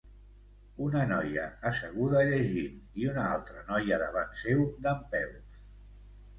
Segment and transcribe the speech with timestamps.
[0.85, 1.43] Una noia
[1.73, 5.65] asseguda llegint i una altra noia davant seu dempeus.